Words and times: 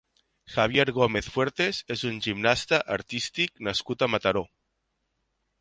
Javier 0.53 0.85
Gómez 0.95 1.27
Fuertes 1.35 1.83
és 1.97 2.03
un 2.11 2.17
gimnasta 2.29 2.81
artístic 2.97 3.65
nascut 3.71 4.07
a 4.07 4.11
Mataró. 4.15 4.45